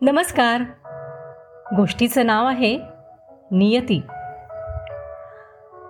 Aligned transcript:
नमस्कार. 0.00 0.60
गोष्टीचं 1.76 2.26
नाव 2.26 2.46
आहे 2.46 2.78
नियती. 3.50 4.02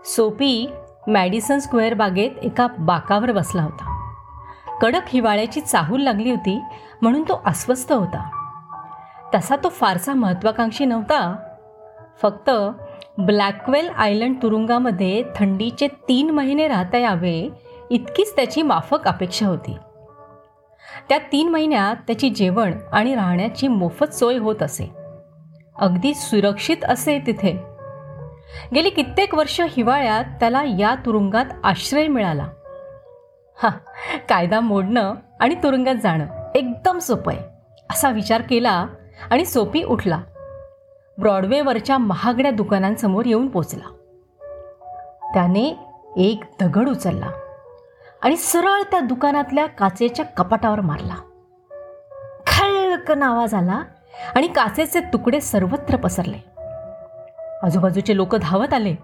सोपी 0.04 0.72
मॅडिसन 1.06 1.58
स्क्वेअर 1.58 1.94
बागेत 1.94 2.30
एका 2.42 2.66
बाकावर 2.78 3.32
बसला 3.32 3.62
होता. 3.62 3.86
कडक 4.82 5.00
हिवाळ्याची 5.06 5.60
चाहूल 5.60 6.00
लागली 6.00 6.30
होती 6.30 6.60
म्हणून 7.02 7.22
तो 7.22 7.42
अस्वस्थ 7.46 7.92
होता. 7.92 8.28
तसा 9.34 9.56
तो 9.56 9.68
फारसा 9.68 10.14
महत्त्वाकांक्षी 10.14 10.84
नव्हता. 10.84 11.36
फक्त 12.22 12.50
ब्लॅकवेल 13.18 13.88
आयलंड 13.88 14.36
तुरुंगामध्ये 14.42 15.24
थंडीचे 15.36 15.88
तीन 15.88 16.30
महिने 16.30 16.68
राहता 16.68 16.98
यावे 16.98 17.50
इतकीच 17.90 18.36
त्याची 18.36 18.62
माफक 18.62 19.08
अपेक्षा 19.08 19.46
होती. 19.46 19.76
त्या 21.08 21.18
तीन 21.18 21.48
महिन्यात 21.48 21.96
त्याची 21.96 22.28
जेवण 22.30 22.74
आणि 22.92 23.14
राहण्याची 23.14 23.68
मोफत 23.68 24.14
सोय 24.14 24.38
होत 24.38 24.62
असे. 24.62 24.94
अगदी 25.76 26.14
सुरक्षित 26.14 26.84
असे 26.84 27.18
तिथे. 27.18 27.74
गेली 28.74 28.90
कित्येक 28.90 29.34
वर्ष 29.34 29.60
हिवाळ्यात 29.60 30.24
त्याला 30.40 30.62
या 30.64 30.94
तुरुंगात 30.94 31.44
आश्रय 31.64 32.06
मिळाला. 32.06 32.48
हा 33.62 33.68
कायदा 34.28 34.60
मोडणं 34.60 35.14
आणि 35.40 35.54
तुरुंगात 35.54 35.94
जाणं 35.94 36.26
एकदम 36.54 36.98
सोपं 36.98 37.32
आहे 37.32 37.42
असा 37.90 38.10
विचार 38.10 38.42
केला 38.50 38.86
आणि 39.30 39.44
सोपी 39.44 39.82
उठला. 39.82 40.20
ब्रॉडवेवरच्या 41.18 41.98
महागड्या 41.98 42.50
दुकानांसमोर 42.50 43.26
येऊन 43.26 43.48
पोचला. 43.48 43.90
त्याने 45.34 45.76
एक 46.16 46.40
दगड 46.60 46.88
उचलला. 46.88 47.30
आणि 48.24 48.36
सरळ 48.36 48.82
त्या 48.90 49.00
दुकानातल्या 49.00 49.66
काचेच्या 49.66 50.24
कपाटावर 50.24 50.80
मारला. 50.80 51.14
खळकन 52.46 53.22
आवाज 53.22 53.54
आला 53.54 53.82
आणि 54.36 54.46
काचेचे 54.46 55.00
तुकडे 55.00 55.40
सर्वत्र 55.40 55.96
पसरले. 55.96 56.38
आजूबाजूचे 57.62 58.16
लोक 58.16 58.36
धावत 58.36 58.74
आले 58.74 58.94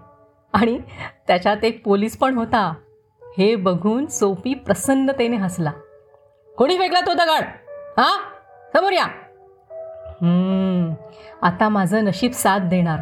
आणि 0.53 0.79
त्याच्यात 1.27 1.63
एक 1.63 1.83
पोलीस 1.85 2.17
पण 2.17 2.35
होता. 2.35 2.73
हे 3.37 3.55
बघून 3.55 4.05
सोपी 4.05 4.53
प्रसन्नतेने 4.53 5.37
हसला. 5.37 5.71
कोणी 6.57 6.77
फेकला 6.77 7.01
तो 7.01 7.13
दगड? 7.13 7.43
हा? 7.97 8.19
समोर 8.73 8.91
या. 8.91 9.05
आता 11.41 11.69
माझं 11.69 12.03
नशीब 12.03 12.31
साथ 12.31 12.59
देणार. 12.59 12.99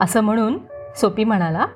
असं 0.00 0.20
म्हणून 0.20 0.58
सोपी 0.96 1.24
म्हणाला 1.24 1.66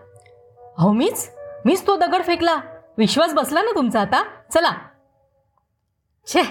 अहो 0.79 0.93
मीच? 0.93 1.31
मीच 1.65 1.87
तो 1.87 1.97
दगड 1.97 2.23
फेकला? 2.23 2.57
विश्वास 2.99 3.35
बसला 3.35 3.63
ना 3.63 3.71
तुमचा 3.75 4.01
आता? 4.01 4.25
चला. 4.55 4.71
छे. 6.27 6.43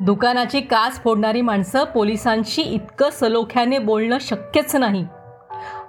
दुकानाची 0.00 0.60
कास 0.60 1.02
फोडणारी 1.02 1.42
माणसं 1.42 1.84
पोलिसांशी 1.84 2.62
इतकं 2.62 3.10
सलोख्याने 3.10 3.78
बोलणं 3.78 4.18
शक्यच 4.20 4.76
नाही. 4.76 5.06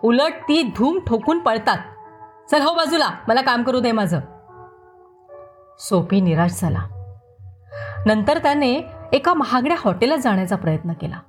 उलट 0.03 0.31
ती 0.31 0.61
धूम 0.61 0.99
ठोकून 1.07 1.39
पळतात. 1.39 1.77
चल 2.51 2.61
हो 2.61 2.73
बाजूला 2.73 3.09
मला 3.27 3.41
काम 3.41 3.63
करू 3.63 3.79
दे 3.79 3.91
माझं. 3.91 4.19
सोपी 5.79 6.21
निराश 6.21 6.51
झाला. 6.61 6.79
नंतर 8.05 8.37
त्याने 8.37 8.83
एका 9.13 9.33
महागड्या 9.33 9.77
हॉटेलात 9.79 10.17
जाण्याचा 10.17 10.55
प्रयत्न 10.55 10.93
केला. 10.93 11.19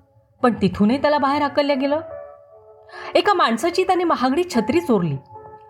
पण 0.43 0.55
तिथूनही 0.63 1.03
त्याला 1.03 1.19
बाहेर 1.19 1.43
हाकललं 1.43 1.81
गेलं. 1.81 2.01
एका 3.15 3.33
माणसाची 3.33 3.85
त्याने 3.85 4.05
महागडी 4.05 4.45
छत्री 4.55 4.81
चोरली 4.81 5.17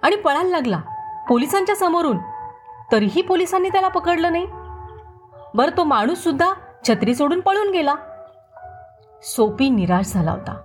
आणि 0.02 0.16
पळायला 0.16 0.50
लागला. 0.50 0.80
पोलिसांच्या 1.28 1.76
समोरून 1.76 2.16
तरीही 2.92 3.22
पोलिसांनी 3.22 3.68
त्याला 3.68 3.88
पकडलं 3.88 4.32
नाही. 4.32 4.46
बरं 5.54 5.76
तो 5.76 5.84
माणूस 5.84 6.18
सुद्धा 6.18 6.52
छत्री 6.88 7.14
सोडून 7.14 7.40
पळून 7.40 7.70
गेला. 7.70 7.94
सोपी 9.22 9.68
निराश 9.70 10.06
झाला 10.06 10.30
होता. 10.30 10.60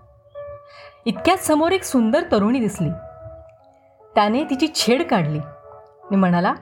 इतक्यात 1.05 1.37
समोर 1.37 1.71
एक 1.71 1.83
सुंदर 1.83 2.21
तरुणी 2.31 2.59
दिसली. 2.59 2.89
त्याने 4.15 4.43
तिची 4.43 4.67
छेड 4.75 5.07
काढली. 5.09 5.39
आणि 5.39 6.15
म्हणाला 6.15 6.53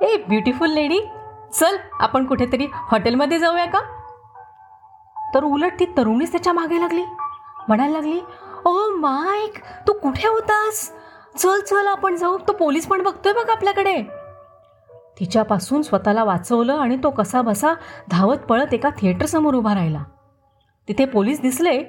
ए 0.00 0.16
ब्युटिफुल 0.16 0.70
लेडी 0.70 1.00
चल 1.52 1.76
आपण 1.92 2.26
कुठेतरी 2.26 2.66
हॉटेलमध्ये 2.72 3.38
जाऊया 3.38 3.64
का? 3.64 3.80
तर 5.34 5.44
उलट 5.44 5.72
ती 5.80 5.84
तरुणीच 5.84 6.30
त्याच्यामागे 6.32 6.80
लागली. 6.80 7.04
म्हणायला 7.68 7.92
लागली 7.92 8.20
ओ 8.64 8.88
माईक 8.90 9.58
तू 9.88 9.92
कुठे 9.92 10.28
होतास? 10.28 10.92
चल 11.38 11.60
चल 11.60 11.86
आपण 11.86 12.16
जाऊ. 12.16 12.38
तो 12.38 12.52
पोलीस 12.52 12.86
पण 12.88 13.02
बघतोय 13.02 13.32
बघ 13.32 13.50
आपल्याकडे. 13.50 14.17
तिच्यापासून 15.20 15.82
स्वतःला 15.82 16.24
वाचवलं 16.24 16.74
आणि 16.74 16.96
तो 16.96 17.10
कसा 17.10 17.42
बसा 17.42 17.74
धावत 18.10 18.36
पळत 18.36 18.74
एका 18.74 18.88
थिएटरसमोर 18.98 19.54
उभा 19.54 19.74
राहिला. 19.74 20.02
तिथे 20.88 21.04
पोलीस 21.04 21.40
दिसले 21.40 21.80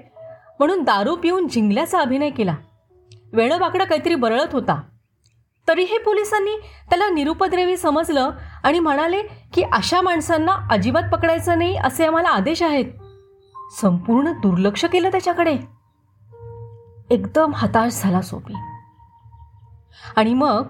म्हणून 0.59 0.83
दारू 0.83 1.15
पिऊन 1.15 1.47
जिंकल्याचा 1.47 1.99
अभिनय 1.99 2.29
केला. 2.29 2.55
वेळबाकडा 3.33 3.83
काहीतरी 3.83 4.15
बरळत 4.15 4.47
होता. 4.53 4.81
तरीही 5.67 5.97
पोलिसांनी 5.97 6.59
त्याला 6.89 7.09
निरुपद्रवी 7.09 7.77
समजलं 7.77 8.29
आणि 8.63 8.79
म्हणाले 8.79 9.21
की 9.53 9.61
अशा 9.61 10.01
माणसांना 10.01 10.51
अजिबात 10.71 11.03
पकडायचं 11.11 11.57
नाही 11.57 11.75
असे 11.75 12.05
आम्हाला 12.05 12.29
आदेश 12.29 12.63
आहेत. 12.63 12.85
संपूर्ण 13.81 14.31
दुर्लक्ष 14.31 14.85
केलं 14.85 15.11
त्याच्याकडे. 15.11 15.57
एकदम 17.09 17.51
हताश 17.55 18.01
झाला 18.03 18.21
सोपी. 18.21 18.53
आणि 20.15 20.33
मग 20.33 20.65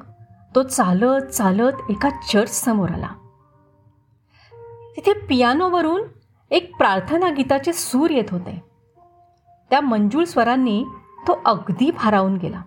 तो 0.56 0.64
चालत 0.64 1.22
चालत 1.22 1.74
एका 1.90 2.10
चर्च 2.10 2.52
समोर 2.52 2.90
आला. 2.90 3.08
तिथे 4.96 5.14
पियानोवरून 5.14 6.02
एक 6.52 6.76
प्रार्थना 6.78 7.30
गीताचे 7.30 7.74
सूर 7.74 8.10
येत 8.10 8.24
होते. 8.32 8.64
त्या 9.70 9.82
मंजूळ 9.82 10.24
स्वरांनी 10.24 10.86
तो 11.28 11.42
अगदी 11.46 11.92
भारावून 11.92 12.38
गेला. 12.38 12.62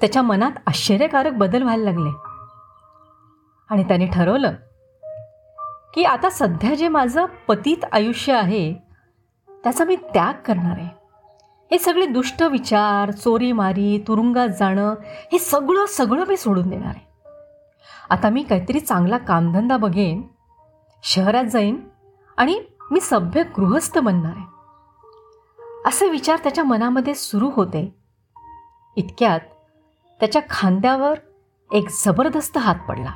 त्याच्या 0.00 0.22
मनात 0.22 0.50
आश्चर्यकारक 0.66 1.32
बदल 1.32 1.62
व्हायला 1.62 1.84
लागले. 1.84 2.10
आणि 3.70 3.84
त्याने 3.84 4.06
ठरवलं 4.06 4.52
की 5.94 6.04
आता 6.04 6.30
सध्या 6.30 6.74
जे 6.74 6.88
माझं 6.88 7.26
पतीत 7.48 7.84
आयुष्य 7.92 8.32
आहे 8.32 8.74
त्याचा 9.50 9.84
मी 9.84 9.96
त्याग 9.96 10.32
करणार 10.44 10.78
आहे. 10.78 11.05
हे 11.70 11.78
सगळे 11.78 12.06
दुष्ट 12.06 12.42
विचार 12.42 13.10
चोरीमारी 13.10 14.04
तुरुंगात 14.08 14.48
जाणं 14.58 14.94
हे 15.02 15.38
सगळं 15.38 15.86
सगळं 15.86 16.24
मी 16.26 16.36
सोडून 16.36 16.68
देणार 16.68 16.88
आहे. 16.88 17.06
आता 18.10 18.28
मी 18.28 18.42
काहीतरी 18.42 18.80
चांगला 18.80 19.18
कामधंदा 19.18 19.76
बघेन 19.76 20.22
शहरात 21.02 21.44
जाईन 21.44 21.88
आणि 22.36 22.62
मी 22.90 23.00
सभ्य 23.00 23.42
गृहस्थ 23.42 23.98
बनणार 23.98 24.32
आहे. 24.36 24.46
असे 25.88 26.10
विचार 26.10 26.36
त्याच्या 26.36 26.64
मनामध्ये 26.64 27.14
सुरू 27.14 27.50
होते. 27.50 27.94
इतक्यात 28.96 29.40
त्याच्या 30.20 30.42
खांद्यावर 30.50 31.18
एक 31.72 31.88
जबरदस्त 32.04 32.58
हात 32.58 32.76
पडला. 32.88 33.10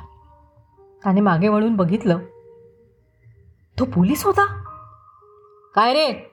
त्याने 1.03 1.21
मागे 1.21 1.47
वळून 1.47 1.75
बघितलं. 1.75 2.19
तो 3.79 3.85
पोलीस 3.85 4.25
होता? 4.25 4.63
काय 5.75 5.93
रे? 5.93 6.30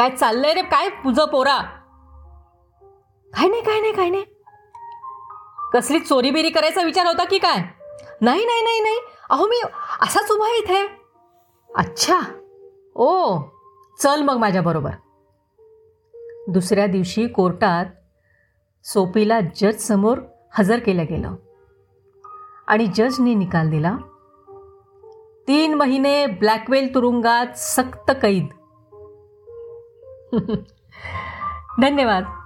काय 0.00 0.10
चाललंय 0.10 0.54
रे? 0.54 0.62
काय 0.62 0.88
तुझं 0.88 1.24
पोरा? 1.24 1.60
काय 3.32 3.48
नाही 3.48 3.62
काय 3.62 3.80
नाही 3.80 3.92
काय 3.92 4.10
नाही. 4.10 4.24
कसली 5.72 5.98
चोरी 5.98 6.30
बिरी 6.30 6.50
करायचा 6.50 6.82
विचार 6.82 7.06
होता 7.06 7.24
की 7.24 7.38
काय? 7.38 7.56
नाही 8.20 8.44
नाही 8.44 8.62
नाही 8.62 8.80
नाही. 8.80 8.98
अहो 9.30 9.46
मी 9.46 9.60
असाच 10.00 10.30
उभा 10.30 10.44
आहे 10.44 10.58
इथे. 10.58 10.86
अच्छा. 11.76 12.20
ओ 12.96 13.38
चल 14.02 14.22
मग 14.22 14.36
माझ्याबरोबर 14.36 14.90
दुसऱ्या 16.48 16.86
दिवशी 16.86 17.26
कोर्टात 17.26 17.86
सोपीला 18.84 19.40
जज 19.40 19.76
समोर 19.76 20.18
हजर 20.58 20.78
केलं 20.78 21.04
गेलं. 21.04 21.34
आणि 22.68 22.86
जजने 22.86 23.34
निकाल 23.34 23.70
दिला. 23.70 23.96
तीन 25.48 25.74
महिने 25.74 26.26
ब्लॅकवेल 26.26 26.94
तुरुंगात 26.94 27.46
सक्त 27.56 28.10
कैद. 28.10 28.46
धन्यवाद. 31.80 32.39